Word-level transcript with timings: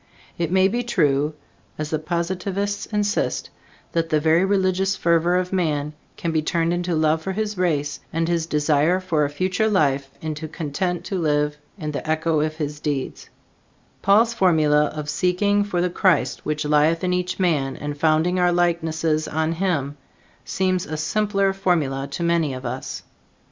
It 0.35 0.51
may 0.51 0.67
be 0.67 0.81
true, 0.81 1.35
as 1.77 1.91
the 1.91 1.99
Positivists 1.99 2.87
insist, 2.87 3.51
that 3.91 4.09
the 4.09 4.19
very 4.19 4.43
religious 4.43 4.95
fervor 4.95 5.35
of 5.37 5.53
man 5.53 5.93
can 6.17 6.31
be 6.31 6.41
turned 6.41 6.73
into 6.73 6.95
love 6.95 7.21
for 7.21 7.33
his 7.33 7.55
race, 7.55 7.99
and 8.11 8.27
his 8.27 8.47
desire 8.47 8.99
for 8.99 9.25
a 9.25 9.29
future 9.29 9.69
life 9.69 10.09
into 10.19 10.47
content 10.47 11.05
to 11.05 11.19
live 11.19 11.55
in 11.77 11.91
the 11.91 12.09
echo 12.09 12.39
of 12.39 12.55
his 12.55 12.79
deeds; 12.79 13.29
Paul's 14.01 14.33
formula 14.33 14.85
of 14.85 15.07
seeking 15.07 15.63
for 15.63 15.81
the 15.81 15.89
Christ 15.91 16.47
which 16.47 16.65
lieth 16.65 17.03
in 17.03 17.13
each 17.13 17.39
man 17.39 17.77
and 17.77 17.95
founding 17.95 18.39
our 18.39 18.51
likenesses 18.51 19.27
on 19.27 19.51
him, 19.51 19.97
seems 20.43 20.87
a 20.87 20.97
simpler 20.97 21.53
formula 21.53 22.07
to 22.09 22.23
many 22.23 22.55
of 22.55 22.65
us. 22.65 23.03